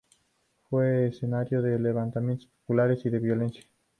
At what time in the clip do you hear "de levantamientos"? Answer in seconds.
1.61-2.47